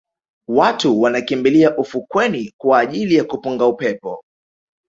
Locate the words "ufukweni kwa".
1.77-2.79